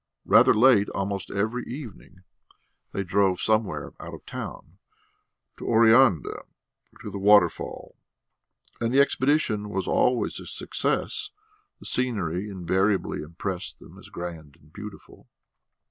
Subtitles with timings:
[0.25, 2.23] Rather late almost every evening
[2.91, 4.79] they drove somewhere out of town,
[5.57, 6.47] to Oreanda or
[7.03, 7.95] to the waterfall;
[8.79, 11.29] and the expedition was always a success,
[11.79, 15.27] the scenery invariably impressed them as grand and beautiful.